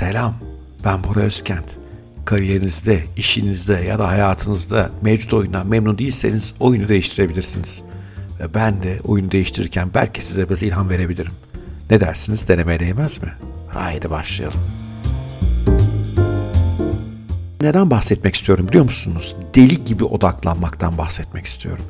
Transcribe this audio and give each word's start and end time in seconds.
Selam, 0.00 0.34
ben 0.84 1.04
Bora 1.04 1.20
Özkent. 1.20 1.64
Kariyerinizde, 2.24 3.04
işinizde 3.16 3.72
ya 3.74 3.98
da 3.98 4.08
hayatınızda 4.08 4.90
mevcut 5.02 5.34
oyundan 5.34 5.66
memnun 5.66 5.98
değilseniz 5.98 6.54
oyunu 6.60 6.88
değiştirebilirsiniz. 6.88 7.82
Ve 8.40 8.54
ben 8.54 8.82
de 8.82 8.98
oyunu 9.04 9.30
değiştirirken 9.30 9.88
belki 9.94 10.26
size 10.26 10.48
biraz 10.48 10.62
ilham 10.62 10.88
verebilirim. 10.88 11.32
Ne 11.90 12.00
dersiniz, 12.00 12.48
denemeye 12.48 12.80
değmez 12.80 13.22
mi? 13.22 13.28
Haydi 13.68 14.10
başlayalım. 14.10 14.60
Neden 17.60 17.90
bahsetmek 17.90 18.34
istiyorum 18.34 18.68
biliyor 18.68 18.84
musunuz? 18.84 19.36
Deli 19.54 19.84
gibi 19.84 20.04
odaklanmaktan 20.04 20.98
bahsetmek 20.98 21.46
istiyorum. 21.46 21.84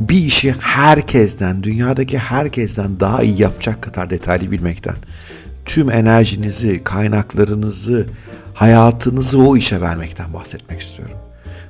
Bir 0.00 0.18
işi 0.18 0.54
herkesten, 0.60 1.62
dünyadaki 1.62 2.18
herkesten 2.18 3.00
daha 3.00 3.22
iyi 3.22 3.42
yapacak 3.42 3.82
kadar 3.82 4.10
detaylı 4.10 4.50
bilmekten 4.50 4.96
tüm 5.66 5.90
enerjinizi, 5.90 6.84
kaynaklarınızı, 6.84 8.06
hayatınızı 8.54 9.38
o 9.38 9.56
işe 9.56 9.80
vermekten 9.80 10.34
bahsetmek 10.34 10.80
istiyorum. 10.80 11.16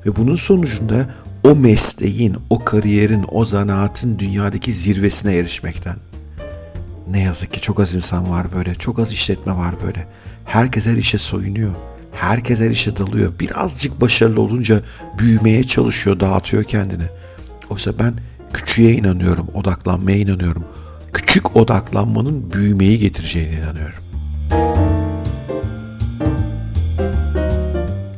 Ve 0.06 0.16
bunun 0.16 0.34
sonucunda 0.34 1.06
o 1.44 1.54
mesleğin, 1.54 2.36
o 2.50 2.64
kariyerin, 2.64 3.24
o 3.30 3.44
zanaatın 3.44 4.18
dünyadaki 4.18 4.72
zirvesine 4.72 5.36
erişmekten. 5.36 5.96
Ne 7.10 7.22
yazık 7.22 7.52
ki 7.52 7.60
çok 7.60 7.80
az 7.80 7.94
insan 7.94 8.30
var 8.30 8.46
böyle, 8.56 8.74
çok 8.74 8.98
az 8.98 9.12
işletme 9.12 9.52
var 9.52 9.74
böyle. 9.86 10.06
Herkes 10.44 10.86
her 10.86 10.96
işe 10.96 11.18
soyunuyor. 11.18 11.70
Herkes 12.12 12.60
her 12.60 12.70
işe 12.70 12.96
dalıyor. 12.96 13.32
Birazcık 13.40 14.00
başarılı 14.00 14.40
olunca 14.40 14.80
büyümeye 15.18 15.64
çalışıyor, 15.64 16.20
dağıtıyor 16.20 16.64
kendini. 16.64 17.04
Oysa 17.70 17.98
ben 17.98 18.14
küçüğe 18.52 18.92
inanıyorum, 18.92 19.46
odaklanmaya 19.54 20.18
inanıyorum 20.18 20.64
küçük 21.16 21.56
odaklanmanın 21.56 22.52
büyümeyi 22.52 22.98
getireceğine 22.98 23.52
inanıyorum. 23.52 23.98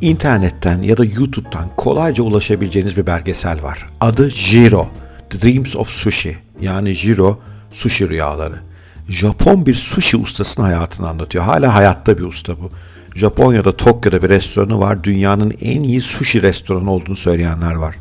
İnternetten 0.01 0.83
ya 0.83 0.97
da 0.97 1.05
YouTube'dan 1.05 1.69
kolayca 1.77 2.25
ulaşabileceğiniz 2.25 2.97
bir 2.97 3.07
belgesel 3.07 3.63
var. 3.63 3.87
Adı 4.01 4.31
Jiro, 4.31 4.89
The 5.31 5.43
Dreams 5.43 5.77
of 5.77 5.89
Sushi 5.89 6.37
yani 6.61 6.93
Jiro, 6.93 7.39
sushi 7.73 8.09
rüyaları. 8.09 8.61
Japon 9.09 9.67
bir 9.67 9.75
sushi 9.75 10.17
ustasının 10.17 10.67
hayatını 10.67 11.09
anlatıyor. 11.09 11.45
Hala 11.45 11.75
hayatta 11.75 12.19
bir 12.19 12.25
usta 12.25 12.61
bu. 12.61 12.71
Japonya'da 13.15 13.77
Tokyo'da 13.77 14.23
bir 14.23 14.29
restoranı 14.29 14.81
var. 14.81 15.05
Dünyanın 15.05 15.55
en 15.61 15.83
iyi 15.83 16.01
sushi 16.01 16.43
restoranı 16.43 16.93
olduğunu 16.93 17.17
söyleyenler 17.17 17.75
var. 17.75 17.97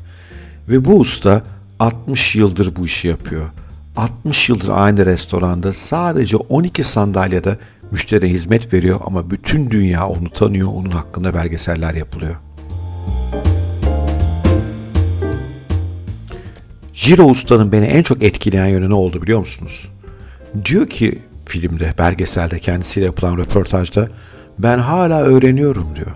Ve 0.70 0.86
bu 0.86 1.00
usta 1.00 1.44
60 1.80 2.36
yıldır 2.36 2.76
bu 2.76 2.86
işi 2.86 3.08
yapıyor. 3.08 3.46
60 3.98 4.50
yıldır 4.50 4.70
aynı 4.70 5.06
restoranda 5.06 5.74
sadece 5.74 6.38
12 6.38 6.84
sandalyede 6.84 7.58
müşteriye 7.92 8.34
hizmet 8.34 8.74
veriyor 8.74 9.00
ama 9.06 9.32
bütün 9.32 9.70
dünya 9.70 10.08
onu 10.08 10.30
tanıyor, 10.30 10.68
onun 10.68 10.90
hakkında 10.92 11.34
belgeseller 11.34 11.94
yapılıyor. 11.94 12.36
Jiro 16.94 17.26
Usta'nın 17.26 17.72
beni 17.72 17.86
en 17.86 18.04
çok 18.04 18.24
etkileyen 18.24 18.66
yönü 18.68 18.90
ne 18.90 18.94
oldu 18.94 19.22
biliyor 19.22 19.40
musunuz? 19.40 19.90
Diyor 20.66 20.88
ki 20.88 21.22
filmde, 21.46 21.94
belgeselde 21.98 22.60
kendisiyle 22.60 23.06
yapılan 23.06 23.38
röportajda 23.38 24.08
ben 24.60 24.80
hala 24.80 25.22
öğreniyorum 25.22 25.88
diyor. 25.96 26.12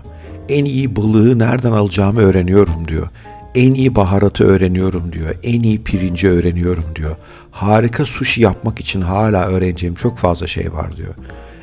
En 0.48 0.64
iyi 0.64 0.96
balığı 0.96 1.38
nereden 1.38 1.72
alacağımı 1.72 2.20
öğreniyorum 2.20 2.88
diyor 2.88 3.08
en 3.54 3.74
iyi 3.74 3.94
baharatı 3.94 4.44
öğreniyorum 4.44 5.12
diyor. 5.12 5.34
En 5.42 5.62
iyi 5.62 5.82
pirinci 5.82 6.28
öğreniyorum 6.28 6.84
diyor. 6.96 7.16
Harika 7.50 8.04
sushi 8.04 8.42
yapmak 8.42 8.80
için 8.80 9.00
hala 9.00 9.46
öğreneceğim 9.46 9.94
çok 9.94 10.18
fazla 10.18 10.46
şey 10.46 10.72
var 10.72 10.96
diyor. 10.96 11.14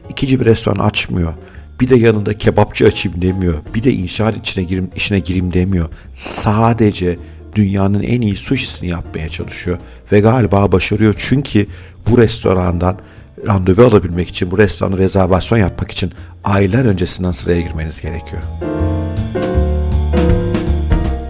İkinci 0.10 0.40
bir 0.40 0.45
restoran 0.45 0.80
açmıyor. 0.80 1.34
Bir 1.82 1.90
de 1.90 1.95
yanında 1.95 2.34
kebapçı 2.34 2.86
açayım 2.86 3.22
demiyor. 3.22 3.54
Bir 3.73 3.84
de 3.84 3.94
inşaat 3.94 4.38
içine 4.38 4.64
girim, 4.64 4.90
işine 4.95 5.20
gireyim 5.20 5.54
demiyor. 5.54 5.89
Sadece 6.14 7.17
dünyanın 7.55 8.04
en 8.04 8.21
iyi 8.21 8.36
sushisini 8.36 8.89
yapmaya 8.89 9.30
çalışıyor. 9.30 9.77
Ve 10.11 10.20
galiba 10.20 10.71
başarıyor. 10.71 11.16
Çünkü 11.17 11.67
bu 12.10 12.17
restorandan 12.17 13.00
randevu 13.48 13.83
alabilmek 13.83 14.30
için, 14.30 14.52
bu 14.52 14.58
restorana 14.58 14.98
rezervasyon 14.98 15.58
yapmak 15.58 15.92
için 15.92 16.11
aylar 16.44 16.86
öncesinden 16.86 17.32
sıraya 17.32 17.61
girmeniz 17.61 18.02
gerekiyor. 18.02 18.42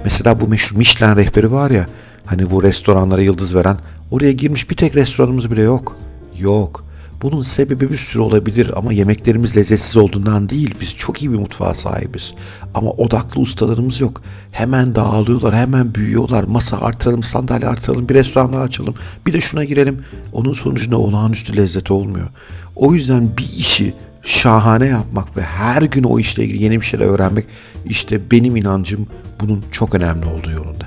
Mesela 0.09 0.41
bu 0.41 0.47
meşhur 0.47 0.77
Michelin 0.77 1.15
rehberi 1.15 1.51
var 1.51 1.71
ya 1.71 1.85
hani 2.25 2.51
bu 2.51 2.63
restoranlara 2.63 3.21
yıldız 3.21 3.55
veren 3.55 3.77
oraya 4.11 4.31
girmiş 4.31 4.69
bir 4.69 4.75
tek 4.75 4.95
restoranımız 4.95 5.51
bile 5.51 5.61
yok. 5.61 5.95
Yok. 6.39 6.85
Bunun 7.21 7.41
sebebi 7.41 7.91
bir 7.91 7.97
sürü 7.97 8.21
olabilir 8.21 8.71
ama 8.75 8.93
yemeklerimiz 8.93 9.57
lezzetsiz 9.57 9.97
olduğundan 9.97 10.49
değil. 10.49 10.75
Biz 10.81 10.95
çok 10.95 11.21
iyi 11.21 11.31
bir 11.31 11.37
mutfağa 11.37 11.73
sahibiz. 11.73 12.33
Ama 12.73 12.91
odaklı 12.91 13.41
ustalarımız 13.41 14.01
yok. 14.01 14.21
Hemen 14.51 14.95
dağılıyorlar, 14.95 15.55
hemen 15.55 15.95
büyüyorlar. 15.95 16.43
Masa 16.43 16.77
artıralım, 16.77 17.23
sandalye 17.23 17.67
artıralım, 17.67 18.09
bir 18.09 18.15
restoran 18.15 18.53
daha 18.53 18.61
açalım. 18.61 18.93
Bir 19.27 19.33
de 19.33 19.41
şuna 19.41 19.63
girelim. 19.63 20.03
Onun 20.33 20.53
sonucunda 20.53 20.97
olağanüstü 20.97 21.57
lezzet 21.57 21.91
olmuyor. 21.91 22.27
O 22.75 22.93
yüzden 22.93 23.29
bir 23.37 23.49
işi 23.57 23.93
şahane 24.29 24.87
yapmak 24.87 25.37
ve 25.37 25.41
her 25.41 25.81
gün 25.81 26.03
o 26.03 26.19
işle 26.19 26.43
ilgili 26.43 26.63
yeni 26.63 26.81
bir 26.81 26.85
şeyler 26.85 27.05
öğrenmek 27.05 27.45
işte 27.85 28.31
benim 28.31 28.55
inancım 28.55 29.07
bunun 29.39 29.63
çok 29.71 29.95
önemli 29.95 30.25
olduğu 30.25 30.51
yolunda. 30.51 30.85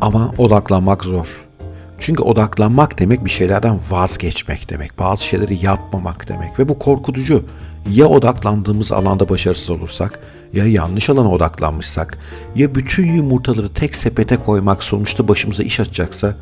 Ama 0.00 0.34
odaklanmak 0.38 1.04
zor. 1.04 1.46
Çünkü 1.98 2.22
odaklanmak 2.22 2.98
demek 2.98 3.24
bir 3.24 3.30
şeylerden 3.30 3.80
vazgeçmek 3.90 4.70
demek. 4.70 4.98
Bazı 4.98 5.24
şeyleri 5.24 5.66
yapmamak 5.66 6.28
demek. 6.28 6.58
Ve 6.58 6.68
bu 6.68 6.78
korkutucu. 6.78 7.44
Ya 7.90 8.06
odaklandığımız 8.06 8.92
alanda 8.92 9.28
başarısız 9.28 9.70
olursak, 9.70 10.20
ya 10.52 10.66
yanlış 10.66 11.10
alana 11.10 11.30
odaklanmışsak, 11.30 12.18
ya 12.54 12.74
bütün 12.74 13.14
yumurtaları 13.14 13.74
tek 13.74 13.94
sepete 13.94 14.36
koymak 14.36 14.84
sonuçta 14.84 15.28
başımıza 15.28 15.62
iş 15.62 15.80
açacaksa 15.80 16.36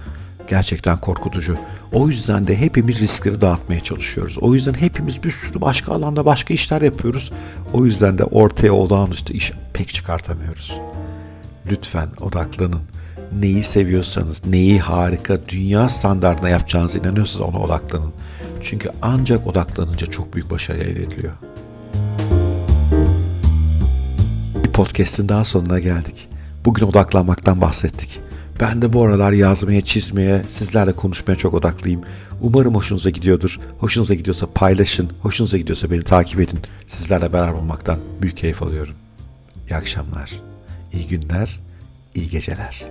gerçekten 0.49 1.01
korkutucu. 1.01 1.57
O 1.93 2.09
yüzden 2.09 2.47
de 2.47 2.61
hepimiz 2.61 3.01
riskleri 3.01 3.41
dağıtmaya 3.41 3.81
çalışıyoruz. 3.81 4.39
O 4.41 4.55
yüzden 4.55 4.75
hepimiz 4.75 5.23
bir 5.25 5.31
sürü 5.31 5.61
başka 5.61 5.93
alanda 5.93 6.27
başka 6.27 6.55
işler 6.55 6.83
yapıyoruz. 6.83 7.33
O 7.73 7.85
yüzden 7.85 8.19
de 8.19 8.25
ortaya 8.25 8.73
olağanüstü 8.73 9.35
iş 9.35 9.53
pek 9.73 9.95
çıkartamıyoruz. 9.95 10.81
Lütfen 11.71 12.09
odaklanın. 12.21 12.83
Neyi 13.41 13.65
seviyorsanız, 13.65 14.47
neyi 14.47 14.79
harika, 14.79 15.49
dünya 15.49 15.89
standartına 15.89 16.49
yapacağınızı 16.49 16.99
inanıyorsanız 16.99 17.47
ona 17.47 17.59
odaklanın. 17.59 18.13
Çünkü 18.63 18.91
ancak 19.03 19.47
odaklanınca 19.47 20.07
çok 20.07 20.35
büyük 20.35 20.51
başarı 20.51 20.79
elde 20.79 21.03
ediliyor. 21.03 21.33
Bir 24.65 24.73
podcast'in 24.73 25.29
daha 25.29 25.45
sonuna 25.45 25.79
geldik. 25.79 26.29
Bugün 26.65 26.87
odaklanmaktan 26.87 27.61
bahsettik. 27.61 28.21
Ben 28.61 28.83
de 28.83 28.93
bu 28.93 29.05
aralar 29.05 29.33
yazmaya, 29.33 29.81
çizmeye, 29.81 30.43
sizlerle 30.49 30.93
konuşmaya 30.93 31.37
çok 31.37 31.55
odaklıyım. 31.55 32.01
Umarım 32.41 32.75
hoşunuza 32.75 33.11
gidiyordur. 33.11 33.59
Hoşunuza 33.79 34.15
gidiyorsa 34.15 34.47
paylaşın. 34.55 35.11
Hoşunuza 35.21 35.59
gidiyorsa 35.59 35.91
beni 35.91 36.03
takip 36.05 36.41
edin. 36.41 36.61
Sizlerle 36.87 37.33
beraber 37.33 37.53
olmaktan 37.53 37.99
büyük 38.23 38.37
keyif 38.37 38.63
alıyorum. 38.63 38.95
İyi 39.71 39.77
akşamlar, 39.77 40.33
iyi 40.93 41.07
günler, 41.07 41.61
iyi 42.15 42.29
geceler. 42.29 42.85